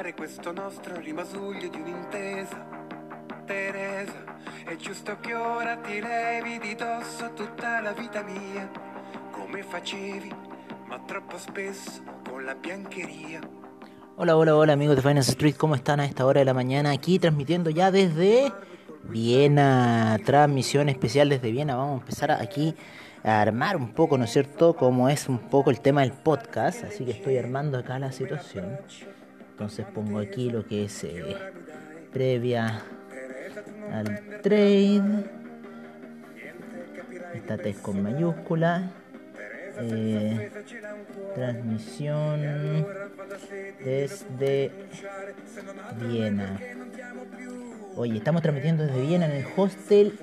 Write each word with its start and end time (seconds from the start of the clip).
preservare 0.00 0.14
questo 0.14 0.52
nostro 0.52 0.96
rimasuglio 0.96 1.68
di 1.68 1.80
un'intesa. 1.80 2.66
Teresa, 3.44 4.24
è 4.64 4.76
giusto 4.76 5.18
che 5.20 5.34
ora 5.34 5.76
ti 5.76 6.00
levi 6.00 6.58
di 6.58 6.74
dosso 6.74 7.32
tutta 7.34 7.80
la 7.80 7.92
vita 7.92 8.22
mia, 8.22 8.70
come 9.30 9.62
facevi, 9.62 10.32
ma 10.86 11.00
troppo 11.06 11.36
spesso 11.36 12.02
con 12.28 12.44
la 12.44 12.54
biancheria. 12.54 13.40
Hola, 14.16 14.36
hola, 14.36 14.56
hola 14.56 14.72
amigos 14.72 14.96
de 14.96 15.02
Finance 15.02 15.32
Street, 15.32 15.56
¿cómo 15.56 15.74
están 15.74 16.00
a 16.00 16.06
esta 16.06 16.24
hora 16.24 16.40
de 16.40 16.44
la 16.46 16.54
mañana? 16.54 16.90
Aquí 16.92 17.18
transmitiendo 17.18 17.70
ya 17.70 17.90
desde 17.90 18.52
Viena, 19.04 20.18
transmisión 20.24 20.88
especial 20.88 21.28
desde 21.28 21.50
Viena. 21.50 21.76
Vamos 21.76 21.98
a 21.98 22.00
empezar 22.00 22.30
aquí 22.30 22.74
a 23.22 23.40
armar 23.40 23.76
un 23.76 23.92
poco, 23.92 24.16
¿no 24.16 24.24
es 24.24 24.30
cierto?, 24.30 24.74
como 24.76 25.08
es 25.08 25.28
un 25.28 25.38
poco 25.38 25.70
el 25.70 25.80
tema 25.80 26.02
del 26.02 26.12
podcast. 26.12 26.84
Así 26.84 27.04
que 27.04 27.10
estoy 27.10 27.36
armando 27.36 27.78
acá 27.78 27.98
la 27.98 28.12
situación. 28.12 28.78
Entonces 29.60 29.84
pongo 29.94 30.18
aquí 30.20 30.48
lo 30.48 30.66
que 30.66 30.86
es 30.86 31.04
eh, 31.04 31.36
previa 32.10 32.82
al 33.92 34.40
trade. 34.40 35.02
Esta 37.34 37.58
T 37.58 37.74
con 37.74 38.02
mayúscula. 38.02 38.90
Eh, 39.82 40.50
transmisión 41.34 42.86
desde 43.84 44.70
Viena. 46.00 46.58
Oye, 47.96 48.16
estamos 48.16 48.40
transmitiendo 48.40 48.86
desde 48.86 49.02
Viena 49.02 49.26
en 49.26 49.32
el 49.32 49.46
hostel 49.58 50.18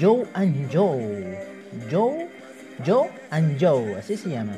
Joe 0.00 0.26
and 0.34 0.68
Joe. 0.72 1.38
Joe, 1.88 2.28
Joe 2.84 3.08
and 3.30 3.60
Joe, 3.60 3.94
así 3.94 4.16
se 4.16 4.30
llama. 4.30 4.56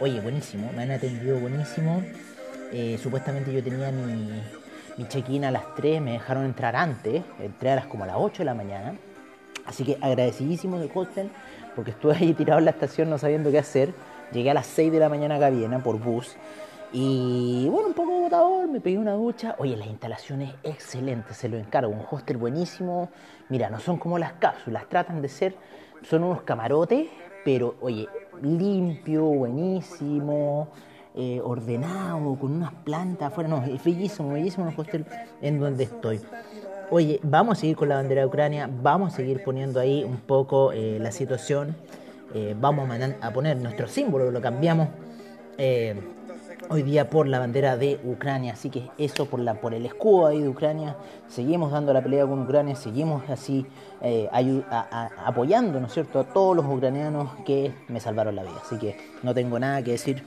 Oye, 0.00 0.20
buenísimo, 0.20 0.72
me 0.72 0.82
han 0.82 0.90
atendido 0.90 1.38
buenísimo. 1.38 2.02
Eh, 2.72 2.98
supuestamente 3.02 3.52
yo 3.52 3.62
tenía 3.62 3.90
mi, 3.90 4.42
mi 4.96 5.08
check-in 5.08 5.44
a 5.44 5.50
las 5.50 5.74
3, 5.74 6.00
me 6.00 6.12
dejaron 6.12 6.44
entrar 6.44 6.76
antes, 6.76 7.22
entré 7.38 7.70
a 7.70 7.76
las 7.76 7.86
como 7.86 8.04
a 8.04 8.06
las 8.06 8.16
8 8.18 8.38
de 8.38 8.44
la 8.44 8.54
mañana. 8.54 8.94
Así 9.66 9.84
que 9.84 9.98
agradecidísimo 10.00 10.78
del 10.78 10.90
hostel, 10.94 11.30
porque 11.74 11.92
estuve 11.92 12.16
ahí 12.16 12.32
tirado 12.38 12.58
en 12.58 12.64
la 12.64 12.72
estación 12.72 13.10
no 13.10 13.18
sabiendo 13.18 13.50
qué 13.50 13.58
hacer. 13.58 13.92
Llegué 14.32 14.50
a 14.50 14.54
las 14.54 14.66
6 14.66 14.92
de 14.92 14.98
la 14.98 15.08
mañana 15.08 15.36
a 15.36 15.50
Viena 15.50 15.82
por 15.82 15.98
bus. 15.98 16.36
Y 16.92 17.68
bueno, 17.70 17.88
un 17.88 17.94
poco 17.94 18.16
agotador, 18.16 18.68
me 18.68 18.80
pegué 18.80 18.98
una 18.98 19.12
ducha. 19.12 19.54
Oye, 19.58 19.76
las 19.76 19.86
instalaciones 19.86 20.54
excelentes, 20.64 21.36
se 21.36 21.48
lo 21.48 21.56
encargo. 21.56 21.92
Un 21.92 22.04
hostel 22.10 22.36
buenísimo. 22.36 23.10
Mira, 23.48 23.70
no 23.70 23.78
son 23.78 23.96
como 23.96 24.18
las 24.18 24.32
cápsulas, 24.34 24.88
tratan 24.88 25.22
de 25.22 25.28
ser, 25.28 25.54
son 26.02 26.24
unos 26.24 26.42
camarotes, 26.42 27.08
pero 27.44 27.76
oye, 27.80 28.08
limpio, 28.42 29.24
buenísimo, 29.24 30.68
eh, 31.16 31.40
ordenado, 31.42 32.36
con 32.36 32.52
unas 32.52 32.72
plantas 32.72 33.32
afuera. 33.32 33.48
No, 33.48 33.64
es 33.64 33.82
bellísimo, 33.82 34.32
bellísimo 34.32 34.68
el 34.68 34.74
hostel 34.78 35.04
en 35.42 35.58
donde 35.58 35.84
estoy. 35.84 36.20
Oye, 36.88 37.18
vamos 37.24 37.58
a 37.58 37.60
seguir 37.60 37.76
con 37.76 37.88
la 37.88 37.96
bandera 37.96 38.20
de 38.20 38.26
Ucrania, 38.28 38.70
vamos 38.82 39.12
a 39.12 39.16
seguir 39.16 39.42
poniendo 39.42 39.80
ahí 39.80 40.04
un 40.04 40.18
poco 40.18 40.72
eh, 40.72 40.98
la 41.00 41.10
situación. 41.10 41.74
Eh, 42.32 42.54
vamos 42.58 42.88
a 43.20 43.32
poner 43.32 43.56
nuestro 43.56 43.88
símbolo, 43.88 44.30
lo 44.30 44.40
cambiamos 44.40 44.88
hoy 46.68 46.82
día 46.84 47.10
por 47.10 47.26
la 47.26 47.40
bandera 47.40 47.76
de 47.76 47.98
Ucrania. 48.04 48.52
Así 48.52 48.70
que 48.70 48.88
eso 48.96 49.26
por, 49.26 49.40
la, 49.40 49.54
por 49.54 49.74
el 49.74 49.84
escudo 49.86 50.26
ahí 50.26 50.40
de 50.40 50.48
Ucrania. 50.48 50.96
Seguimos 51.26 51.72
dando 51.72 51.92
la 51.92 52.02
pelea 52.02 52.24
con 52.24 52.42
Ucrania, 52.42 52.76
seguimos 52.76 53.28
así 53.28 53.66
apoyando, 55.26 55.80
¿no 55.80 55.88
es 55.88 55.92
cierto?, 55.92 56.20
a 56.20 56.24
todos 56.24 56.56
los 56.56 56.64
ucranianos 56.66 57.30
que 57.44 57.72
me 57.88 57.98
salvaron 57.98 58.36
la 58.36 58.42
vida. 58.42 58.60
Así 58.64 58.78
que 58.78 58.96
no 59.24 59.34
tengo 59.34 59.58
nada 59.58 59.82
que 59.82 59.90
decir 59.92 60.22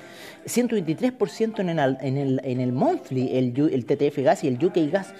123% 0.46 1.60
en 1.60 1.70
el, 1.70 1.98
en, 2.02 2.18
el, 2.18 2.42
en 2.44 2.60
el 2.60 2.72
monthly, 2.72 3.38
el, 3.38 3.54
el 3.72 3.86
TTF 3.86 4.18
Gas 4.20 4.44
y 4.44 4.48
el 4.48 4.64
UK 4.64 4.92
Gas 4.92 5.14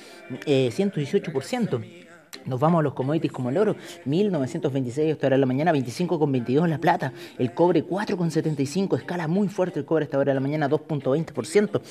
eh, 0.46 0.70
118%. 0.72 2.05
Nos 2.46 2.60
vamos 2.60 2.80
a 2.80 2.84
los 2.84 2.94
commodities 2.94 3.32
como 3.32 3.50
el 3.50 3.58
oro, 3.58 3.76
1926 4.06 5.14
hasta 5.14 5.28
hora 5.28 5.36
de 5.36 5.40
la 5.40 5.46
mañana, 5.46 5.74
25,22 5.74 6.68
la 6.68 6.78
plata, 6.78 7.12
el 7.40 7.54
cobre 7.54 7.84
4,75, 7.84 8.98
escala 8.98 9.28
muy 9.28 9.48
fuerte 9.48 9.80
el 9.80 9.86
cobre 9.86 10.06
hasta 10.06 10.18
hora 10.18 10.32
de 10.32 10.36
la 10.36 10.42
mañana, 10.42 10.70
2,20%, 10.70 11.82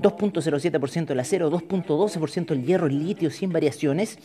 2,07% 0.00 1.10
el 1.10 1.20
acero, 1.20 1.50
2,12% 1.50 2.50
el 2.50 2.64
hierro, 2.64 2.86
el 2.88 2.98
litio 2.98 3.30
sin 3.30 3.52
variaciones 3.52 4.18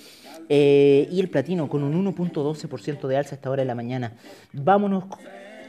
eh, 0.50 1.08
y 1.12 1.20
el 1.20 1.30
platino 1.30 1.70
con 1.70 1.84
un 1.84 2.14
1,12% 2.16 3.08
de 3.08 3.18
alza 3.18 3.36
hasta 3.36 3.50
hora 3.50 3.62
de 3.62 3.68
la 3.68 3.76
mañana. 3.76 4.14
Vámonos 4.54 5.04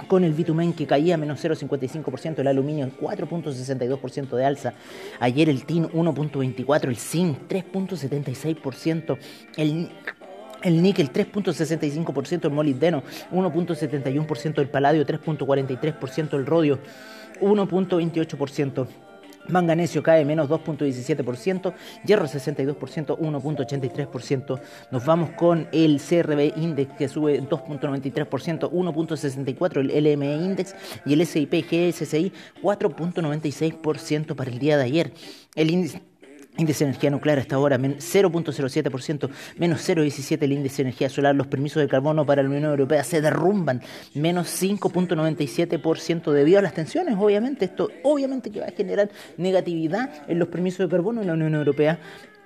con 0.08 0.24
el 0.24 0.32
bitumen 0.32 0.72
que 0.72 0.86
caía 0.86 1.16
menos 1.16 1.44
0,55%, 1.44 2.38
el 2.38 2.46
aluminio 2.46 2.90
4,62% 3.00 4.36
de 4.36 4.44
alza, 4.44 4.74
ayer 5.18 5.48
el 5.48 5.64
tin 5.64 5.88
1,24%, 5.88 6.88
el 6.88 6.96
zinc 6.96 7.48
3,76%, 7.48 9.18
el 9.56 9.90
el 10.62 10.82
níquel 10.82 11.10
3.65%, 11.10 12.44
el 12.44 12.50
molibdeno 12.50 13.02
1.71%, 13.32 14.58
el 14.58 14.68
paladio 14.68 15.06
3.43%, 15.06 16.34
el 16.34 16.44
rodio 16.44 16.78
1.28%. 17.40 18.86
Manganesio 19.50 20.02
cae 20.02 20.24
menos 20.24 20.48
2.17%, 20.48 21.72
hierro 22.04 22.26
62%, 22.26 23.18
1.83%. 23.18 24.60
Nos 24.90 25.04
vamos 25.04 25.30
con 25.30 25.68
el 25.72 26.00
CRB 26.00 26.56
Index 26.56 26.96
que 26.96 27.08
sube 27.08 27.42
2.93%, 27.42 28.70
1.64% 28.70 29.80
el 29.80 30.04
LME 30.04 30.36
Index 30.36 30.74
y 31.04 31.12
el 31.14 31.26
SIP 31.26 31.52
GSCI 31.70 32.32
4.96% 32.62 34.34
para 34.34 34.50
el 34.50 34.58
día 34.58 34.76
de 34.76 34.84
ayer. 34.84 35.12
El 35.54 35.70
índice 35.70 36.02
Índice 36.58 36.84
de 36.84 36.90
energía 36.90 37.10
nuclear 37.10 37.38
hasta 37.38 37.56
ahora 37.56 37.78
0.07%, 37.78 39.30
menos 39.56 39.88
0.17% 39.88 40.42
el 40.42 40.52
índice 40.52 40.78
de 40.78 40.88
energía 40.88 41.08
solar. 41.08 41.34
Los 41.34 41.46
permisos 41.46 41.80
de 41.80 41.88
carbono 41.88 42.26
para 42.26 42.42
la 42.42 42.48
Unión 42.48 42.64
Europea 42.64 43.04
se 43.04 43.20
derrumban, 43.20 43.80
menos 44.14 44.48
5.97% 44.60 46.32
debido 46.32 46.58
a 46.58 46.62
las 46.62 46.74
tensiones, 46.74 47.16
obviamente. 47.18 47.66
Esto 47.66 47.88
obviamente 48.02 48.50
que 48.50 48.60
va 48.60 48.66
a 48.66 48.72
generar 48.72 49.10
negatividad 49.36 50.10
en 50.28 50.38
los 50.38 50.48
permisos 50.48 50.80
de 50.80 50.90
carbono 50.94 51.20
en 51.20 51.28
la 51.28 51.34
Unión 51.34 51.54
Europea. 51.54 51.98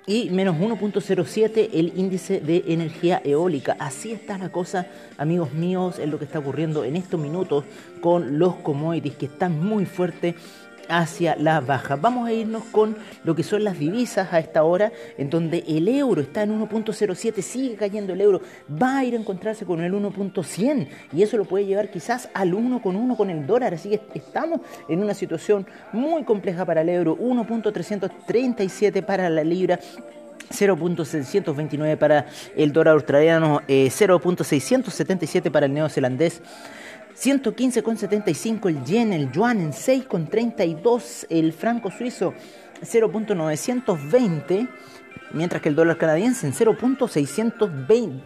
y 0.07 0.29
menos 0.29 0.55
1.07 0.57 1.69
el 1.73 1.93
índice 1.95 2.39
de 2.39 2.63
energía 2.67 3.21
eólica. 3.25 3.75
Así 3.79 4.11
está 4.11 4.37
la 4.37 4.49
cosa, 4.49 4.85
amigos 5.17 5.53
míos, 5.53 5.97
es 5.97 6.07
lo 6.07 6.19
que 6.19 6.25
está 6.25 6.37
ocurriendo 6.37 6.83
en 6.83 6.95
estos 6.95 7.19
minutos 7.19 7.65
con 8.01 8.37
los 8.37 8.55
commodities 8.57 9.15
que 9.15 9.25
están 9.25 9.59
muy 9.65 9.85
fuertes 9.85 10.35
hacia 10.89 11.35
la 11.35 11.61
baja. 11.61 11.95
Vamos 11.95 12.27
a 12.27 12.33
irnos 12.33 12.63
con 12.65 12.97
lo 13.23 13.35
que 13.35 13.43
son 13.43 13.63
las 13.63 13.79
divisas 13.79 14.31
a 14.31 14.39
esta 14.39 14.63
hora, 14.63 14.91
en 15.17 15.29
donde 15.29 15.63
el 15.67 15.87
euro 15.87 16.21
está 16.21 16.43
en 16.43 16.59
1.07, 16.59 17.41
sigue 17.41 17.75
cayendo 17.75 18.13
el 18.13 18.21
euro, 18.21 18.41
va 18.81 18.99
a 18.99 19.05
ir 19.05 19.13
a 19.13 19.17
encontrarse 19.17 19.65
con 19.65 19.81
el 19.81 19.93
1.100 19.93 20.87
y 21.13 21.23
eso 21.23 21.37
lo 21.37 21.45
puede 21.45 21.65
llevar 21.65 21.89
quizás 21.89 22.29
al 22.33 22.53
1 22.53 22.81
con 22.81 22.95
1 22.95 23.15
con 23.15 23.29
el 23.29 23.45
dólar, 23.47 23.73
así 23.73 23.89
que 23.89 24.01
estamos 24.13 24.61
en 24.87 25.01
una 25.01 25.13
situación 25.13 25.65
muy 25.91 26.23
compleja 26.23 26.65
para 26.65 26.81
el 26.81 26.89
euro, 26.89 27.17
1.337 27.17 29.03
para 29.03 29.29
la 29.29 29.43
libra. 29.43 29.79
0.629 30.49 31.97
para 31.97 32.27
el 32.55 32.71
dólar 32.71 32.93
australiano, 32.93 33.61
0.677 33.67 35.45
eh, 35.47 35.51
para 35.51 35.65
el 35.65 35.73
neozelandés, 35.73 36.41
115,75 37.17 38.69
el 38.69 38.83
yen, 38.83 39.13
el 39.13 39.31
yuan 39.31 39.61
en 39.61 39.71
6,32 39.71 41.27
el 41.29 41.53
franco 41.53 41.89
suizo 41.89 42.33
0.920, 42.81 44.67
mientras 45.31 45.61
que 45.61 45.69
el 45.69 45.75
dólar 45.75 45.97
canadiense 45.97 46.45
en 46.45 46.53
0.620. 46.53 48.21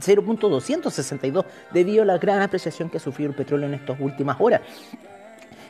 0.262 0.00 1.44
debido 1.72 2.02
a 2.02 2.06
la 2.06 2.16
gran 2.18 2.40
apreciación 2.40 2.88
que 2.88 2.96
ha 2.96 3.00
sufrido 3.00 3.30
el 3.30 3.36
petróleo 3.36 3.68
en 3.68 3.74
estas 3.74 4.00
últimas 4.00 4.36
horas. 4.40 4.62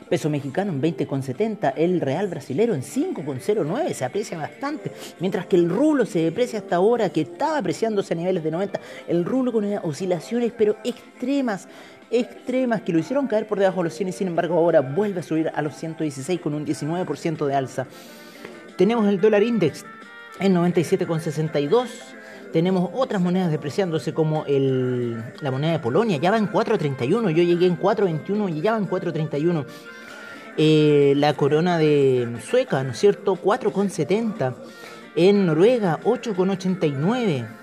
Peso 0.09 0.29
mexicano 0.29 0.71
en 0.71 0.81
20,70, 0.81 1.73
el 1.75 1.99
real 2.01 2.27
brasilero 2.27 2.75
en 2.75 2.83
5,09, 2.83 3.93
se 3.93 4.05
aprecia 4.05 4.37
bastante, 4.37 4.91
mientras 5.19 5.45
que 5.45 5.55
el 5.55 5.69
rublo 5.69 6.05
se 6.05 6.19
deprecia 6.19 6.59
hasta 6.59 6.75
ahora, 6.75 7.09
que 7.09 7.21
estaba 7.21 7.57
apreciándose 7.57 8.13
a 8.13 8.17
niveles 8.17 8.43
de 8.43 8.51
90, 8.51 8.79
el 9.07 9.25
rublo 9.25 9.51
con 9.51 9.65
oscilaciones 9.83 10.53
pero 10.55 10.75
extremas, 10.83 11.67
extremas 12.13 12.81
que 12.81 12.93
lo 12.93 12.99
hicieron 12.99 13.27
caer 13.27 13.47
por 13.47 13.59
debajo 13.59 13.79
de 13.79 13.85
los 13.85 13.93
100 13.95 14.09
y 14.09 14.11
sin 14.11 14.27
embargo 14.27 14.55
ahora 14.55 14.81
vuelve 14.81 15.19
a 15.19 15.23
subir 15.23 15.51
a 15.53 15.61
los 15.61 15.75
116 15.75 16.39
con 16.39 16.53
un 16.53 16.65
19% 16.65 17.45
de 17.45 17.55
alza. 17.55 17.87
Tenemos 18.77 19.07
el 19.07 19.19
dólar 19.19 19.43
index 19.43 19.83
en 20.39 20.55
97,62. 20.55 21.87
Tenemos 22.53 22.91
otras 22.93 23.19
monedas 23.19 23.49
depreciándose 23.49 24.13
como 24.13 24.45
el, 24.45 25.23
la 25.41 25.49
moneda 25.49 25.71
de 25.71 25.79
Polonia, 25.79 26.17
ya 26.17 26.29
va 26.29 26.37
en 26.37 26.51
4.31, 26.51 27.31
yo 27.31 27.43
llegué 27.43 27.65
en 27.65 27.79
4.21 27.79 28.55
y 28.55 28.61
ya 28.61 28.73
va 28.73 28.77
en 28.77 28.87
4.31. 28.87 29.65
Eh, 30.55 31.13
la 31.17 31.33
corona 31.33 31.79
de 31.79 32.37
Sueca, 32.47 32.83
¿no 32.83 32.91
es 32.91 32.99
cierto? 32.99 33.35
4,70. 33.35 34.53
En 35.15 35.47
Noruega, 35.47 35.99
8,89. 36.03 37.62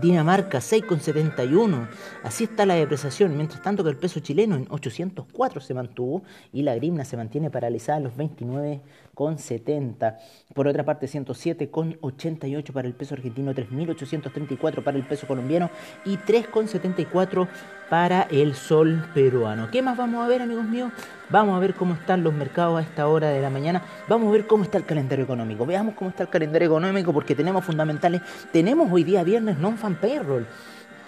Dinamarca 0.00 0.58
6,71. 0.58 1.88
Así 2.22 2.44
está 2.44 2.66
la 2.66 2.74
depreciación, 2.74 3.36
mientras 3.36 3.62
tanto 3.62 3.82
que 3.82 3.90
el 3.90 3.96
peso 3.96 4.20
chileno 4.20 4.56
en 4.56 4.66
804 4.70 5.60
se 5.60 5.74
mantuvo 5.74 6.22
y 6.52 6.62
la 6.62 6.74
grimna 6.74 7.04
se 7.04 7.16
mantiene 7.16 7.50
paralizada 7.50 7.98
en 7.98 8.04
los 8.04 8.14
29,70. 8.14 10.16
Por 10.54 10.68
otra 10.68 10.84
parte, 10.84 11.06
107,88 11.06 12.72
para 12.72 12.88
el 12.88 12.94
peso 12.94 13.14
argentino, 13.14 13.52
3.834 13.52 14.82
para 14.82 14.96
el 14.96 15.04
peso 15.04 15.26
colombiano 15.26 15.70
y 16.04 16.16
3,74 16.16 17.48
para 17.90 18.22
el 18.30 18.54
sol 18.54 19.04
peruano. 19.12 19.68
¿Qué 19.70 19.82
más 19.82 19.96
vamos 19.96 20.24
a 20.24 20.28
ver, 20.28 20.40
amigos 20.40 20.64
míos? 20.64 20.92
Vamos 21.28 21.56
a 21.56 21.58
ver 21.58 21.74
cómo 21.74 21.94
están 21.94 22.22
los 22.22 22.32
mercados 22.32 22.78
a 22.78 22.82
esta 22.82 23.08
hora 23.08 23.28
de 23.28 23.42
la 23.42 23.50
mañana. 23.50 23.82
Vamos 24.08 24.28
a 24.28 24.30
ver 24.30 24.46
cómo 24.46 24.62
está 24.62 24.78
el 24.78 24.84
calendario 24.84 25.24
económico. 25.24 25.66
Veamos 25.66 25.94
cómo 25.94 26.08
está 26.08 26.22
el 26.22 26.28
calendario 26.28 26.68
económico 26.68 27.12
porque 27.12 27.34
tenemos 27.34 27.64
fundamentales. 27.64 28.22
Tenemos 28.52 28.90
hoy 28.90 29.04
día 29.04 29.24
viernes 29.24 29.58
non-fan 29.58 29.96
payroll. 29.96 30.46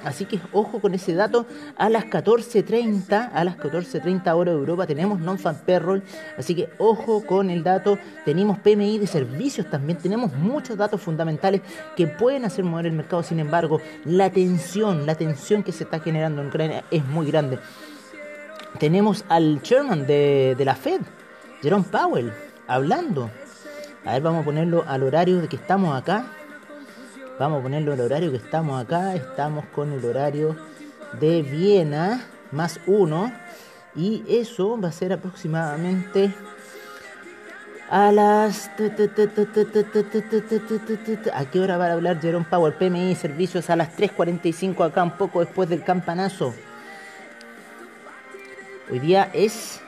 Así 0.05 0.25
que 0.25 0.41
ojo 0.53 0.81
con 0.81 0.95
ese 0.95 1.15
dato. 1.15 1.47
A 1.77 1.89
las 1.89 2.05
14.30, 2.05 3.31
a 3.33 3.45
las 3.45 3.57
14.30 3.57 4.35
hora 4.35 4.53
de 4.53 4.59
Europa 4.59 4.87
tenemos 4.87 5.21
non-fan 5.21 5.57
payroll. 5.67 6.03
Así 6.39 6.55
que 6.55 6.69
ojo 6.79 7.25
con 7.27 7.51
el 7.51 7.63
dato. 7.63 7.99
Tenemos 8.25 8.59
PMI 8.59 8.99
de 8.99 9.07
servicios 9.07 9.69
también. 9.71 9.99
Tenemos 9.99 10.33
muchos 10.35 10.77
datos 10.77 11.01
fundamentales 11.01 11.63
que 11.97 12.07
pueden 12.07 12.45
hacer 12.45 12.65
mover 12.65 12.87
el 12.87 12.93
mercado. 12.93 13.23
Sin 13.23 13.41
embargo, 13.41 13.81
la 14.05 14.31
tensión, 14.31 15.07
la 15.07 15.15
tensión 15.15 15.63
que 15.63 15.73
se 15.73 15.85
está 15.85 16.01
generando 16.01 16.43
en 16.43 16.49
Ucrania 16.49 16.85
es 16.91 17.05
muy 17.07 17.27
grande 17.27 17.59
tenemos 18.79 19.25
al 19.29 19.63
chairman 19.63 20.07
de, 20.07 20.57
la 20.65 20.75
Fed, 20.75 21.01
Jerome 21.63 21.85
Powell, 21.85 22.33
hablando. 22.67 23.31
A 24.05 24.13
ver, 24.15 24.23
vamos 24.23 24.43
a 24.43 24.45
ponerlo 24.45 24.85
al 24.87 25.03
horario 25.03 25.41
de 25.41 25.49
que 25.49 25.57
estamos 25.57 25.97
acá. 25.97 26.27
Vamos 27.39 27.61
a 27.61 27.63
ponerlo 27.63 27.93
al 27.95 28.01
horario 28.01 28.31
que 28.31 28.37
estamos 28.37 28.81
acá. 28.81 29.15
Estamos 29.15 29.65
con 29.75 29.93
el 29.93 30.05
horario 30.05 30.57
de 31.19 31.43
Viena 31.43 32.27
más 32.51 32.79
uno. 32.87 33.33
Y 33.95 34.23
eso 34.29 34.79
va 34.81 34.89
a 34.89 34.93
ser 34.93 35.13
aproximadamente 35.13 36.33
a 37.91 38.13
las... 38.13 38.71
¿A 41.33 41.45
qué 41.51 41.61
hora 41.61 41.77
va 41.79 41.87
a 41.87 41.93
hablar 41.93 42.21
Jerome 42.21 42.47
Powell? 42.49 42.75
PMI 42.75 43.15
servicios 43.15 43.71
a 43.71 43.77
las 43.77 43.97
3.45 43.97 44.87
acá, 44.87 45.03
un 45.03 45.17
poco 45.17 45.41
después 45.41 45.69
del 45.69 45.83
campanazo. 45.83 46.55
Hoy 48.91 48.99
día 48.99 49.31
es, 49.33 49.81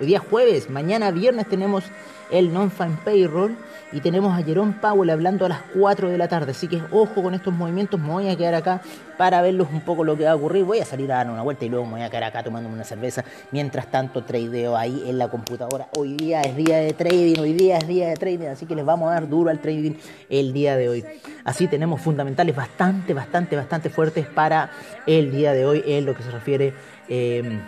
hoy 0.00 0.06
día 0.06 0.20
jueves, 0.20 0.70
mañana 0.70 1.10
viernes 1.10 1.48
tenemos 1.48 1.84
el 2.30 2.52
non-fan 2.52 2.98
payroll 3.04 3.56
y 3.92 4.00
tenemos 4.00 4.36
a 4.36 4.42
Jerome 4.42 4.74
Powell 4.80 5.10
hablando 5.10 5.46
a 5.46 5.48
las 5.48 5.60
4 5.72 6.08
de 6.08 6.18
la 6.18 6.26
tarde. 6.26 6.50
Así 6.50 6.66
que 6.66 6.82
ojo 6.90 7.22
con 7.22 7.32
estos 7.32 7.54
movimientos, 7.54 8.00
me 8.00 8.08
voy 8.08 8.28
a 8.28 8.36
quedar 8.36 8.54
acá 8.54 8.80
para 9.16 9.40
verlos 9.40 9.68
un 9.72 9.82
poco 9.82 10.02
lo 10.02 10.16
que 10.16 10.24
va 10.24 10.32
a 10.32 10.34
ocurrir. 10.34 10.64
Voy 10.64 10.80
a 10.80 10.84
salir 10.84 11.12
a 11.12 11.16
dar 11.16 11.30
una 11.30 11.42
vuelta 11.42 11.64
y 11.64 11.68
luego 11.68 11.84
me 11.86 11.92
voy 11.92 12.02
a 12.02 12.10
quedar 12.10 12.24
acá 12.24 12.42
tomándome 12.42 12.74
una 12.74 12.84
cerveza. 12.84 13.24
Mientras 13.52 13.86
tanto, 13.86 14.24
tradeo 14.24 14.76
ahí 14.76 15.04
en 15.06 15.16
la 15.16 15.28
computadora. 15.28 15.88
Hoy 15.96 16.14
día 16.14 16.40
es 16.40 16.56
día 16.56 16.78
de 16.78 16.92
trading, 16.92 17.38
hoy 17.38 17.52
día 17.52 17.78
es 17.78 17.86
día 17.86 18.08
de 18.08 18.16
trading, 18.16 18.48
así 18.48 18.66
que 18.66 18.74
les 18.74 18.84
vamos 18.84 19.10
a 19.10 19.14
dar 19.14 19.28
duro 19.28 19.50
al 19.50 19.60
trading 19.60 19.92
el 20.28 20.52
día 20.52 20.76
de 20.76 20.88
hoy. 20.88 21.04
Así 21.44 21.68
tenemos 21.68 22.00
fundamentales 22.00 22.56
bastante, 22.56 23.14
bastante, 23.14 23.54
bastante 23.54 23.90
fuertes 23.90 24.26
para 24.26 24.70
el 25.06 25.30
día 25.30 25.52
de 25.52 25.66
hoy 25.66 25.84
en 25.86 26.04
lo 26.04 26.14
que 26.14 26.22
se 26.22 26.30
refiere... 26.32 26.74
Eh, 27.08 27.60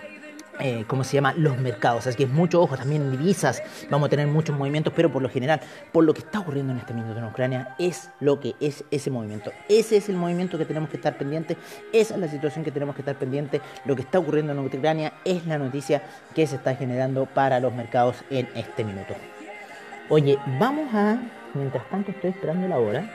eh, 0.60 0.84
¿cómo 0.86 1.04
se 1.04 1.14
llama? 1.14 1.34
Los 1.34 1.58
mercados. 1.58 2.06
Así 2.06 2.16
que 2.16 2.24
es 2.24 2.30
mucho 2.30 2.62
ojo, 2.62 2.76
también 2.76 3.02
en 3.02 3.10
divisas 3.12 3.62
vamos 3.90 4.06
a 4.06 4.10
tener 4.10 4.26
muchos 4.26 4.56
movimientos, 4.56 4.92
pero 4.94 5.12
por 5.12 5.22
lo 5.22 5.28
general, 5.28 5.60
por 5.92 6.04
lo 6.04 6.14
que 6.14 6.20
está 6.20 6.40
ocurriendo 6.40 6.72
en 6.72 6.78
este 6.78 6.94
minuto 6.94 7.18
en 7.18 7.24
Ucrania, 7.24 7.74
es 7.78 8.10
lo 8.20 8.40
que 8.40 8.54
es 8.60 8.84
ese 8.90 9.10
movimiento. 9.10 9.52
Ese 9.68 9.96
es 9.96 10.08
el 10.08 10.16
movimiento 10.16 10.58
que 10.58 10.64
tenemos 10.64 10.88
que 10.88 10.96
estar 10.96 11.16
pendientes, 11.18 11.56
esa 11.92 12.14
es 12.14 12.20
la 12.20 12.28
situación 12.28 12.64
que 12.64 12.70
tenemos 12.70 12.94
que 12.94 13.02
estar 13.02 13.16
pendientes. 13.16 13.60
Lo 13.84 13.94
que 13.94 14.02
está 14.02 14.18
ocurriendo 14.18 14.52
en 14.52 14.58
Ucrania 14.58 15.12
es 15.24 15.46
la 15.46 15.58
noticia 15.58 16.02
que 16.34 16.46
se 16.46 16.56
está 16.56 16.74
generando 16.74 17.26
para 17.26 17.60
los 17.60 17.74
mercados 17.74 18.16
en 18.30 18.48
este 18.54 18.84
minuto. 18.84 19.14
Oye, 20.08 20.38
vamos 20.58 20.94
a, 20.94 21.20
mientras 21.54 21.88
tanto 21.90 22.12
estoy 22.12 22.30
esperando 22.30 22.68
la 22.68 22.78
hora, 22.78 23.10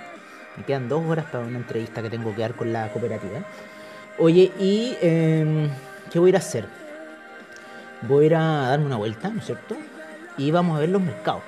me 0.57 0.65
quedan 0.65 0.89
dos 0.89 1.03
horas 1.05 1.25
para 1.25 1.45
una 1.45 1.57
entrevista 1.57 2.01
que 2.01 2.09
tengo 2.09 2.35
que 2.35 2.41
dar 2.41 2.53
con 2.53 2.73
la 2.73 2.89
cooperativa. 2.89 3.39
Oye, 4.17 4.51
¿y 4.59 4.97
em, 5.01 5.69
qué 6.11 6.19
voy 6.19 6.27
a 6.27 6.31
ir 6.31 6.35
a 6.35 6.39
hacer? 6.39 6.80
Voy 8.07 8.23
a 8.23 8.27
ir 8.27 8.35
a 8.35 8.69
darme 8.69 8.85
una 8.85 8.97
vuelta, 8.97 9.29
¿no 9.29 9.39
es 9.39 9.45
cierto? 9.45 9.75
Y 10.37 10.51
vamos 10.51 10.77
a 10.77 10.79
ver 10.79 10.89
los 10.89 11.01
mercados. 11.01 11.43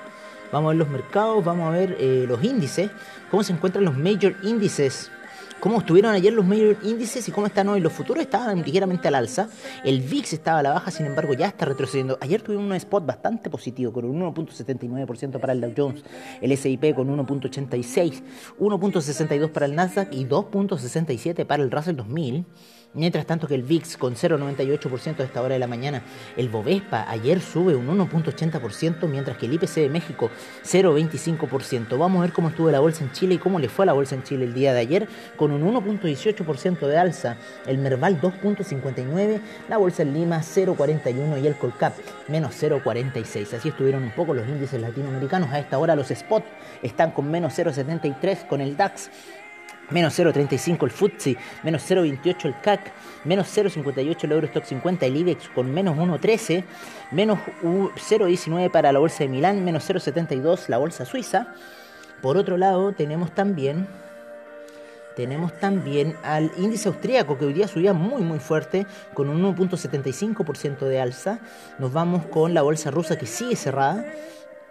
Vamos 0.52 0.68
a 0.68 0.70
ver 0.70 0.78
los 0.78 0.88
mercados, 0.88 1.44
vamos 1.44 1.66
a 1.66 1.70
ver 1.70 1.96
eh, 1.98 2.26
los 2.28 2.42
índices, 2.44 2.90
cómo 3.30 3.42
se 3.42 3.52
encuentran 3.52 3.84
los 3.84 3.96
major 3.96 4.36
índices, 4.44 5.10
cómo 5.58 5.78
estuvieron 5.78 6.12
ayer 6.12 6.32
los 6.32 6.44
major 6.44 6.76
índices 6.84 7.26
y 7.28 7.32
cómo 7.32 7.46
están 7.46 7.68
hoy. 7.68 7.80
Los 7.80 7.92
futuros 7.92 8.22
estaban 8.22 8.62
ligeramente 8.62 9.08
al 9.08 9.16
alza, 9.16 9.48
el 9.82 10.00
VIX 10.00 10.32
estaba 10.34 10.60
a 10.60 10.62
la 10.62 10.72
baja, 10.74 10.90
sin 10.90 11.06
embargo 11.06 11.34
ya 11.34 11.48
está 11.48 11.64
retrocediendo. 11.64 12.18
Ayer 12.20 12.40
tuvimos 12.40 12.66
un 12.66 12.74
spot 12.74 13.04
bastante 13.04 13.50
positivo 13.50 13.92
con 13.92 14.04
un 14.04 14.20
1.79% 14.20 15.40
para 15.40 15.54
el 15.54 15.60
Dow 15.60 15.72
Jones, 15.76 16.04
el 16.40 16.56
SIP 16.56 16.94
con 16.94 17.08
1.86, 17.08 18.22
1.62 18.60 19.50
para 19.50 19.66
el 19.66 19.74
Nasdaq 19.74 20.12
y 20.12 20.24
2.67 20.24 21.46
para 21.46 21.62
el 21.64 21.70
Russell 21.70 21.96
2000. 21.96 22.46
Mientras 22.94 23.26
tanto 23.26 23.48
que 23.48 23.56
el 23.56 23.64
VIX 23.64 23.96
con 23.96 24.14
0,98% 24.14 25.18
a 25.18 25.24
esta 25.24 25.42
hora 25.42 25.54
de 25.54 25.58
la 25.58 25.66
mañana, 25.66 26.04
el 26.36 26.48
Bovespa 26.48 27.10
ayer 27.10 27.40
sube 27.40 27.74
un 27.74 27.88
1,80%, 27.88 29.08
mientras 29.08 29.36
que 29.36 29.46
el 29.46 29.54
IPC 29.54 29.74
de 29.74 29.88
México 29.88 30.30
0,25%. 30.62 31.98
Vamos 31.98 32.18
a 32.18 32.22
ver 32.22 32.32
cómo 32.32 32.50
estuvo 32.50 32.70
la 32.70 32.78
bolsa 32.78 33.02
en 33.02 33.10
Chile 33.10 33.34
y 33.34 33.38
cómo 33.38 33.58
le 33.58 33.68
fue 33.68 33.84
a 33.84 33.86
la 33.86 33.94
bolsa 33.94 34.14
en 34.14 34.22
Chile 34.22 34.44
el 34.44 34.54
día 34.54 34.72
de 34.72 34.78
ayer, 34.78 35.08
con 35.36 35.50
un 35.50 35.62
1,18% 35.74 36.86
de 36.86 36.96
alza, 36.96 37.36
el 37.66 37.78
Merval 37.78 38.20
2,59%, 38.20 39.40
la 39.68 39.76
bolsa 39.76 40.02
en 40.02 40.14
Lima 40.14 40.38
0,41% 40.38 41.42
y 41.42 41.46
el 41.48 41.56
Colcap 41.56 41.94
menos 42.28 42.54
0,46%. 42.62 43.54
Así 43.54 43.70
estuvieron 43.70 44.04
un 44.04 44.12
poco 44.12 44.34
los 44.34 44.46
índices 44.46 44.80
latinoamericanos. 44.80 45.50
A 45.50 45.58
esta 45.58 45.78
hora 45.78 45.96
los 45.96 46.12
spot 46.12 46.44
están 46.80 47.10
con 47.10 47.28
menos 47.28 47.58
0,73% 47.58 48.46
con 48.46 48.60
el 48.60 48.76
DAX 48.76 49.10
menos 49.90 50.18
0,35 50.18 50.84
el 50.84 50.90
FTSE, 50.90 51.36
menos 51.62 51.90
0,28 51.90 52.44
el 52.46 52.60
CAC, 52.60 52.92
menos 53.24 53.46
0,58 53.56 54.24
el 54.24 54.32
Eurostock 54.32 54.64
50, 54.64 55.06
el 55.06 55.16
IBEX 55.16 55.48
con 55.48 55.72
menos 55.72 55.96
1,13, 55.96 56.64
menos 57.10 57.38
0,19 57.62 58.70
para 58.70 58.92
la 58.92 58.98
bolsa 58.98 59.24
de 59.24 59.28
Milán, 59.28 59.64
menos 59.64 59.88
0,72 59.88 60.68
la 60.68 60.78
bolsa 60.78 61.04
suiza. 61.04 61.48
Por 62.22 62.36
otro 62.36 62.56
lado, 62.56 62.92
tenemos 62.92 63.34
también 63.34 63.86
tenemos 65.16 65.52
también 65.60 66.16
al 66.24 66.50
índice 66.58 66.88
austríaco 66.88 67.38
que 67.38 67.44
hoy 67.44 67.52
día 67.52 67.68
subía 67.68 67.92
muy 67.92 68.22
muy 68.22 68.40
fuerte 68.40 68.86
con 69.14 69.28
un 69.28 69.56
1.75% 69.56 70.80
de 70.80 71.00
alza. 71.00 71.38
Nos 71.78 71.92
vamos 71.92 72.26
con 72.26 72.52
la 72.52 72.62
bolsa 72.62 72.90
rusa 72.90 73.16
que 73.16 73.26
sigue 73.26 73.54
cerrada 73.54 74.04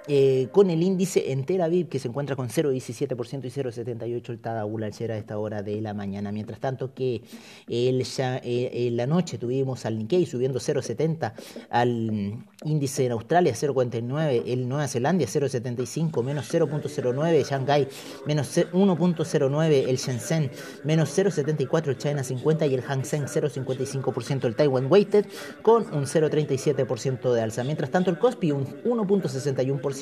eh, 0.08 0.50
con 0.52 0.70
el 0.70 0.84
índice 0.84 1.32
en 1.32 1.46
Tel 1.46 1.62
Aviv 1.62 1.88
que 1.88 1.98
se 1.98 2.10
encuentra 2.10 2.36
con 2.36 2.50
0,17% 2.50 3.46
y 3.46 3.50
0,78% 3.50 4.30
el 4.30 4.40
Tadabul 4.40 4.84
a 4.84 4.88
esta 4.88 5.38
hora 5.38 5.64
de 5.64 5.80
la 5.82 5.94
mañana. 5.94 6.32
Mientras 6.32 6.60
tanto 6.60 6.94
que 6.94 7.22
el, 7.70 8.02
eh, 8.02 8.70
en 8.74 8.98
la 8.98 9.08
noche 9.08 9.38
tuvimos 9.38 9.86
al 9.86 9.98
Nikkei 9.98 10.26
subiendo 10.26 10.60
0,70, 10.60 11.34
al 11.70 12.44
índice 12.66 13.06
en 13.06 13.14
Australia 13.14 13.54
0,49, 13.54 14.44
el 14.46 14.68
Nueva 14.68 14.88
Zelanda 14.88 15.24
0,75, 15.26 16.22
menos 16.22 16.54
0,09, 16.54 17.46
Shanghai 17.46 17.88
menos 18.26 18.58
1,09, 18.58 19.88
el 19.88 19.98
Shenzhen 19.98 20.52
menos 20.84 21.18
0,74, 21.18 21.88
el 21.88 21.98
China 21.98 22.24
50 22.24 22.66
y 22.66 22.74
el 22.74 22.82
Hang 22.82 23.06
Seng 23.06 23.26
0,55%, 23.26 24.46
el 24.46 24.56
Taiwan 24.56 24.92
Weighted 24.92 25.26
con 25.62 25.84
un 25.94 26.06
0,37% 26.06 27.32
de 27.32 27.42
alza. 27.42 27.64
Mientras 27.64 27.90
tanto 27.90 28.10
el 28.10 28.18
Kospi 28.18 28.52
un 28.52 28.66
1,61% 28.84 29.93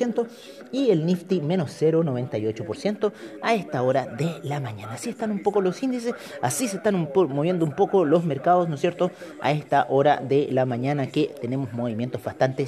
y 0.70 0.90
el 0.90 1.06
Nifty 1.06 1.40
menos 1.40 1.70
0,98% 1.80 3.12
a 3.42 3.54
esta 3.54 3.82
hora 3.82 4.06
de 4.06 4.40
la 4.42 4.60
mañana. 4.60 4.94
Así 4.94 5.10
están 5.10 5.30
un 5.30 5.42
poco 5.42 5.60
los 5.60 5.82
índices, 5.82 6.14
así 6.40 6.68
se 6.68 6.76
están 6.76 7.08
moviendo 7.14 7.64
un 7.64 7.72
poco 7.72 8.04
los 8.04 8.24
mercados, 8.24 8.68
¿no 8.68 8.76
es 8.76 8.80
cierto? 8.80 9.10
A 9.40 9.52
esta 9.52 9.86
hora 9.88 10.16
de 10.16 10.48
la 10.50 10.66
mañana 10.66 11.06
que 11.06 11.34
tenemos 11.40 11.72
movimientos 11.72 12.22
bastante 12.22 12.66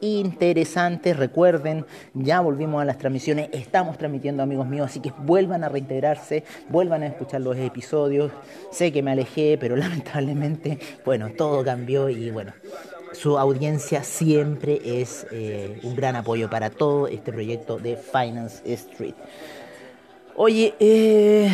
interesantes. 0.00 1.16
Recuerden, 1.16 1.86
ya 2.14 2.40
volvimos 2.40 2.82
a 2.82 2.84
las 2.84 2.98
transmisiones, 2.98 3.48
estamos 3.52 3.98
transmitiendo 3.98 4.42
amigos 4.42 4.66
míos, 4.66 4.86
así 4.90 5.00
que 5.00 5.12
vuelvan 5.18 5.64
a 5.64 5.68
reintegrarse, 5.68 6.44
vuelvan 6.68 7.02
a 7.02 7.06
escuchar 7.06 7.40
los 7.40 7.56
episodios. 7.56 8.32
Sé 8.70 8.92
que 8.92 9.02
me 9.02 9.12
alejé, 9.12 9.56
pero 9.58 9.76
lamentablemente, 9.76 10.78
bueno, 11.04 11.30
todo 11.36 11.64
cambió 11.64 12.08
y 12.08 12.30
bueno, 12.30 12.52
su 13.14 13.38
audiencia 13.38 14.02
siempre 14.04 14.80
es 15.00 15.26
eh, 15.30 15.80
un 15.82 15.94
gran 15.94 16.16
apoyo 16.16 16.50
para 16.50 16.70
todo 16.70 17.08
este 17.08 17.32
proyecto 17.32 17.78
de 17.78 17.96
Finance 17.96 18.60
Street. 18.72 19.14
Oye, 20.36 20.74
eh, 20.80 21.48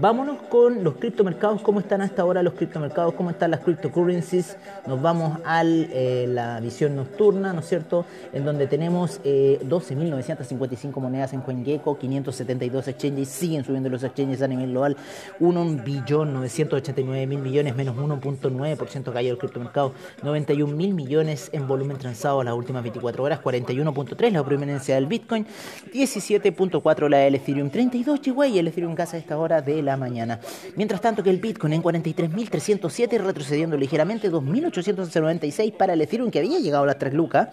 Vámonos 0.00 0.38
con 0.48 0.84
los 0.84 0.94
criptomercados, 0.94 1.60
cómo 1.60 1.80
están 1.80 2.02
hasta 2.02 2.22
ahora 2.22 2.40
los 2.40 2.54
criptomercados, 2.54 3.14
cómo 3.14 3.30
están 3.30 3.50
las 3.50 3.60
cryptocurrencies. 3.60 4.56
Nos 4.86 5.02
vamos 5.02 5.40
a 5.44 5.64
eh, 5.64 6.26
la 6.28 6.60
visión 6.60 6.94
nocturna, 6.94 7.52
¿no 7.52 7.60
es 7.60 7.68
cierto? 7.68 8.04
En 8.32 8.44
donde 8.44 8.68
tenemos 8.68 9.20
12.955 9.24 10.86
eh, 10.86 11.00
monedas 11.00 11.32
en 11.32 11.40
CoinGecko, 11.40 11.98
572 11.98 12.86
exchanges, 12.86 13.28
siguen 13.28 13.64
subiendo 13.64 13.88
los 13.88 14.04
exchanges 14.04 14.40
a 14.40 14.46
nivel 14.46 14.70
global, 14.70 14.96
1 15.40 15.82
billón 15.84 16.32
989 16.32 17.26
mil 17.26 17.40
millones, 17.40 17.74
menos 17.74 17.96
1.9% 17.96 19.12
cayó 19.12 19.32
el 19.32 19.38
criptomercado, 19.38 19.94
91 20.22 20.76
mil 20.76 20.94
millones 20.94 21.50
en 21.52 21.66
volumen 21.66 21.98
transado 21.98 22.44
las 22.44 22.54
últimas 22.54 22.84
24 22.84 23.24
horas, 23.24 23.40
41.3 23.42 24.30
la 24.30 24.44
prominencia 24.44 24.94
del 24.94 25.06
Bitcoin, 25.06 25.44
17.4 25.92 27.08
la 27.08 27.18
del 27.18 27.34
Ethereum, 27.34 27.68
32 27.68 28.20
Chihuahua 28.20 28.58
el 28.58 28.68
Ethereum 28.68 28.94
casa 28.94 29.16
a 29.16 29.18
esta 29.18 29.36
hora 29.36 29.60
de 29.60 29.87
mañana. 29.96 30.40
Mientras 30.76 31.00
tanto 31.00 31.22
que 31.22 31.30
el 31.30 31.38
Bitcoin 31.38 31.72
en 31.72 31.82
43.307 31.82 33.18
retrocediendo 33.18 33.76
ligeramente 33.76 34.30
2.896 34.30 35.76
para 35.76 35.94
el 35.94 36.00
Ethereum 36.00 36.30
que 36.30 36.40
había 36.40 36.58
llegado 36.58 36.84
a 36.84 36.86
las 36.86 36.98
3 36.98 37.14
lucas. 37.14 37.48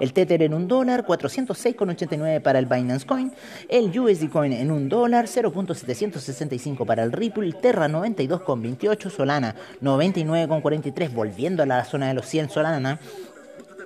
El 0.00 0.12
Tether 0.12 0.42
en 0.42 0.54
un 0.54 0.68
dólar, 0.68 1.06
406,89 1.06 2.40
para 2.40 2.58
el 2.58 2.66
Binance 2.66 3.06
Coin. 3.06 3.32
El 3.68 3.98
USD 3.98 4.28
Coin 4.30 4.52
en 4.52 4.70
un 4.70 4.88
dólar, 4.88 5.26
0.765 5.26 6.86
para 6.86 7.02
el 7.02 7.12
Ripple. 7.12 7.52
Terra 7.54 7.88
92,28. 7.88 9.10
Solana 9.10 9.54
99,43 9.82 11.12
volviendo 11.12 11.62
a 11.62 11.66
la 11.66 11.84
zona 11.84 12.08
de 12.08 12.14
los 12.14 12.26
100 12.26 12.50
Solana. 12.50 13.00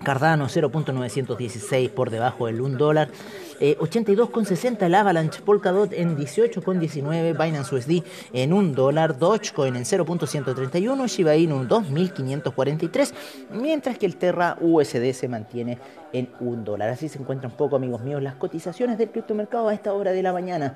Cardano 0.03 0.47
0.916 0.47 1.91
por 1.91 2.11
debajo 2.11 2.47
del 2.47 2.61
1 2.61 2.77
dólar. 2.77 3.09
82,60 3.61 4.83
el 4.83 4.95
Avalanche 4.97 5.41
Polkadot 5.41 5.93
en 5.93 6.17
18,19 6.17 7.33
Binance 7.33 7.75
USD 7.75 8.03
en 8.33 8.53
1 8.53 8.73
dólar, 8.75 9.17
Dogecoin 9.17 9.77
en 9.77 9.85
0.131, 9.85 11.07
Shiba 11.07 11.37
Inu 11.37 11.63
2.543, 11.69 13.13
mientras 13.53 13.99
que 13.99 14.07
el 14.07 14.17
Terra 14.17 14.57
USD 14.61 15.13
se 15.13 15.29
mantiene 15.29 15.79
en 16.13 16.29
1 16.41 16.65
dólar. 16.65 16.89
Así 16.89 17.09
se 17.09 17.21
encuentran 17.21 17.53
un 17.53 17.57
poco, 17.57 17.77
amigos 17.77 18.03
míos, 18.03 18.21
las 18.21 18.35
cotizaciones 18.35 18.99
del 18.99 19.11
criptomercado 19.11 19.69
a 19.69 19.75
esta 19.75 19.93
hora 19.93 20.11
de 20.11 20.23
la 20.25 20.33
mañana. 20.33 20.75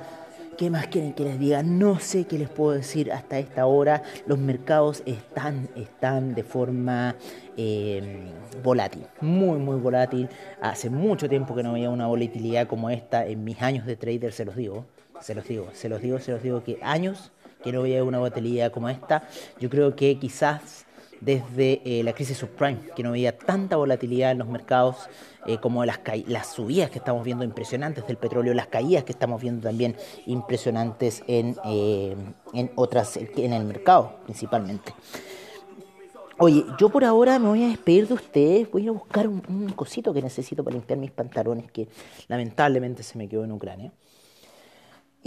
¿Qué 0.56 0.70
más 0.70 0.86
quieren 0.86 1.12
que 1.12 1.24
les 1.24 1.38
diga? 1.38 1.62
No 1.62 2.00
sé 2.00 2.24
qué 2.24 2.38
les 2.38 2.48
puedo 2.48 2.72
decir 2.72 3.12
hasta 3.12 3.38
esta 3.38 3.66
hora. 3.66 4.02
Los 4.26 4.38
mercados 4.38 5.02
están, 5.04 5.68
están 5.76 6.34
de 6.34 6.44
forma 6.44 7.14
eh, 7.58 8.30
volátil, 8.62 9.06
muy, 9.20 9.58
muy 9.58 9.76
volátil. 9.76 10.30
Hace 10.62 10.88
mucho 10.88 11.28
tiempo 11.28 11.54
que 11.54 11.62
no 11.62 11.72
había 11.72 11.90
una 11.90 12.06
volatilidad 12.06 12.66
como 12.68 12.88
esta 12.88 13.26
en 13.26 13.44
mis 13.44 13.60
años 13.60 13.84
de 13.84 13.96
trader, 13.96 14.32
se 14.32 14.46
los 14.46 14.56
digo, 14.56 14.86
se 15.20 15.34
los 15.34 15.46
digo, 15.46 15.68
se 15.74 15.90
los 15.90 16.00
digo, 16.00 16.18
se 16.20 16.32
los 16.32 16.42
digo 16.42 16.64
que 16.64 16.78
años 16.82 17.32
que 17.62 17.70
no 17.70 17.80
había 17.80 18.02
una 18.02 18.18
volatilidad 18.18 18.72
como 18.72 18.88
esta. 18.88 19.24
Yo 19.60 19.68
creo 19.68 19.94
que 19.94 20.18
quizás 20.18 20.86
desde 21.26 21.82
eh, 21.84 22.04
la 22.04 22.12
crisis 22.12 22.38
subprime, 22.38 22.78
que 22.94 23.02
no 23.02 23.08
había 23.10 23.36
tanta 23.36 23.74
volatilidad 23.76 24.30
en 24.30 24.38
los 24.38 24.46
mercados 24.46 25.08
eh, 25.44 25.58
como 25.58 25.84
las, 25.84 25.98
las 26.28 26.52
subidas 26.52 26.88
que 26.88 26.98
estamos 26.98 27.24
viendo 27.24 27.44
impresionantes 27.44 28.06
del 28.06 28.16
petróleo, 28.16 28.54
las 28.54 28.68
caídas 28.68 29.02
que 29.02 29.10
estamos 29.10 29.42
viendo 29.42 29.66
también 29.66 29.96
impresionantes 30.26 31.24
en, 31.26 31.56
eh, 31.64 32.16
en 32.54 32.70
otras, 32.76 33.16
en 33.16 33.52
el 33.52 33.64
mercado 33.64 34.20
principalmente. 34.24 34.94
Oye, 36.38 36.64
yo 36.78 36.90
por 36.90 37.04
ahora 37.04 37.40
me 37.40 37.48
voy 37.48 37.64
a 37.64 37.68
despedir 37.68 38.06
de 38.06 38.14
ustedes, 38.14 38.70
voy 38.70 38.86
a 38.86 38.92
buscar 38.92 39.26
un, 39.26 39.42
un 39.48 39.72
cosito 39.72 40.14
que 40.14 40.22
necesito 40.22 40.62
para 40.62 40.76
limpiar 40.76 40.98
mis 40.98 41.10
pantalones 41.10 41.72
que 41.72 41.88
lamentablemente 42.28 43.02
se 43.02 43.18
me 43.18 43.28
quedó 43.28 43.42
en 43.42 43.50
Ucrania. 43.50 43.92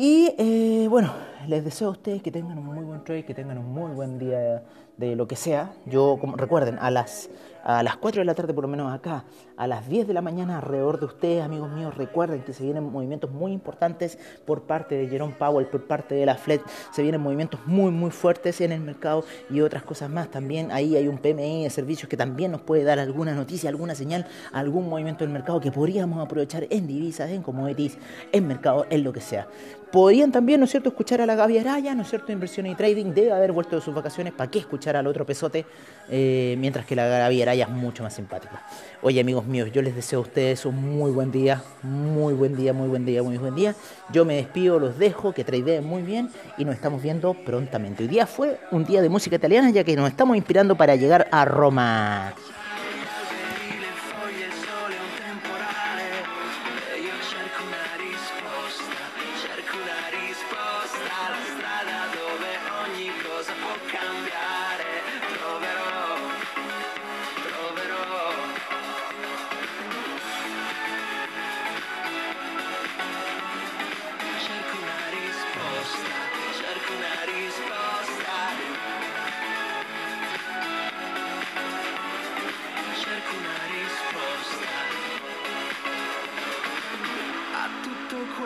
Y 0.01 0.33
eh, 0.37 0.87
bueno, 0.89 1.11
les 1.45 1.65
deseo 1.65 1.89
a 1.89 1.91
ustedes 1.91 2.21
que 2.21 2.31
tengan 2.31 2.57
un 2.57 2.67
muy 2.67 2.85
buen 2.85 3.03
trade, 3.03 3.25
que 3.25 3.33
tengan 3.33 3.57
un 3.57 3.73
muy 3.73 3.91
buen 3.91 4.17
día 4.17 4.63
de 4.99 5.15
lo 5.15 5.27
que 5.27 5.35
sea. 5.35 5.71
Yo, 5.85 6.17
como, 6.19 6.35
recuerden, 6.35 6.77
a 6.79 6.91
las, 6.91 7.29
a 7.63 7.81
las 7.83 7.95
4 7.95 8.19
de 8.19 8.25
la 8.25 8.35
tarde, 8.35 8.53
por 8.53 8.65
lo 8.65 8.67
menos 8.67 8.93
acá, 8.93 9.23
a 9.55 9.65
las 9.65 9.87
10 9.87 10.07
de 10.07 10.13
la 10.13 10.21
mañana, 10.21 10.57
alrededor 10.57 10.99
de 10.99 11.05
ustedes, 11.05 11.41
amigos 11.41 11.71
míos, 11.71 11.95
recuerden 11.95 12.41
que 12.43 12.51
se 12.51 12.63
vienen 12.63 12.91
movimientos 12.91 13.31
muy 13.31 13.53
importantes 13.53 14.19
por 14.45 14.63
parte 14.63 14.95
de 14.95 15.07
Jerome 15.07 15.33
Powell, 15.39 15.67
por 15.67 15.85
parte 15.85 16.15
de 16.15 16.25
la 16.25 16.35
FLED. 16.35 16.59
Se 16.91 17.01
vienen 17.01 17.21
movimientos 17.21 17.61
muy, 17.65 17.91
muy 17.91 18.11
fuertes 18.11 18.59
en 18.59 18.73
el 18.73 18.81
mercado 18.81 19.23
y 19.49 19.61
otras 19.61 19.83
cosas 19.83 20.09
más. 20.09 20.29
También 20.29 20.69
ahí 20.71 20.97
hay 20.97 21.07
un 21.07 21.17
PMI 21.17 21.63
de 21.63 21.69
servicios 21.69 22.09
que 22.09 22.17
también 22.17 22.51
nos 22.51 22.61
puede 22.61 22.83
dar 22.83 22.99
alguna 22.99 23.33
noticia, 23.33 23.69
alguna 23.69 23.95
señal, 23.95 24.27
algún 24.51 24.89
movimiento 24.89 25.23
del 25.23 25.31
mercado 25.31 25.61
que 25.61 25.71
podríamos 25.71 26.21
aprovechar 26.21 26.67
en 26.69 26.87
divisas, 26.87 27.29
en 27.29 27.41
commodities, 27.41 27.97
en 28.33 28.47
mercado, 28.47 28.85
en 28.89 29.03
lo 29.03 29.13
que 29.13 29.21
sea. 29.21 29.47
Podrían 29.91 30.31
también, 30.31 30.59
¿no 30.59 30.65
es 30.65 30.71
cierto?, 30.71 30.89
escuchar 30.89 31.19
a 31.19 31.25
la 31.25 31.33
Gaby 31.33 31.57
Araya, 31.57 31.95
¿no 31.95 32.03
es 32.03 32.09
cierto?, 32.09 32.31
inversión 32.31 32.67
y 32.67 32.75
trading, 32.75 33.11
debe 33.11 33.31
haber 33.31 33.51
vuelto 33.51 33.75
de 33.75 33.81
sus 33.81 33.93
vacaciones, 33.93 34.33
¿para 34.33 34.51
qué 34.51 34.59
escuchar 34.59 34.88
al 34.95 35.07
otro 35.07 35.25
pesote? 35.25 35.65
Eh, 36.11 36.55
mientras 36.57 36.85
que 36.85 36.95
la 36.95 37.05
Gaby 37.05 37.41
Araya 37.41 37.65
es 37.65 37.69
mucho 37.69 38.03
más 38.03 38.13
simpática. 38.13 38.63
Oye, 39.01 39.21
amigos 39.21 39.45
míos, 39.45 39.69
yo 39.71 39.81
les 39.81 39.95
deseo 39.95 40.19
a 40.19 40.21
ustedes 40.23 40.65
un 40.65 40.97
muy 40.97 41.11
buen 41.11 41.31
día, 41.31 41.61
muy 41.83 42.33
buen 42.33 42.55
día, 42.55 42.73
muy 42.73 42.87
buen 42.87 43.05
día, 43.05 43.21
muy 43.21 43.37
buen 43.37 43.55
día. 43.55 43.75
Yo 44.11 44.25
me 44.25 44.35
despido, 44.35 44.79
los 44.79 44.97
dejo, 44.97 45.33
que 45.33 45.43
tradeen 45.43 45.85
muy 45.85 46.01
bien 46.01 46.29
y 46.57 46.65
nos 46.65 46.75
estamos 46.75 47.01
viendo 47.01 47.33
prontamente. 47.33 48.03
Hoy 48.03 48.09
día 48.09 48.25
fue 48.25 48.59
un 48.71 48.85
día 48.85 49.01
de 49.01 49.09
música 49.09 49.35
italiana, 49.35 49.69
ya 49.69 49.83
que 49.83 49.95
nos 49.95 50.09
estamos 50.09 50.35
inspirando 50.35 50.75
para 50.75 50.95
llegar 50.95 51.27
a 51.31 51.45
Roma. 51.45 52.33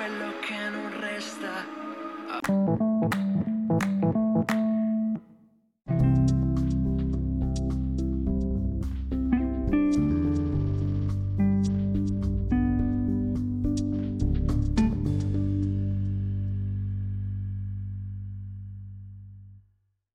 Quello 0.03 0.33
che 0.41 0.69
non 0.69 0.99
resta. 0.99 1.82